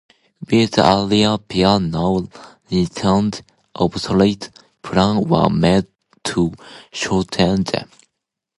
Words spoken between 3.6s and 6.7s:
obsolete, plans were made to